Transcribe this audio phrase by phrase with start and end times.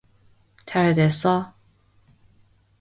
[0.65, 1.53] 잘됐어?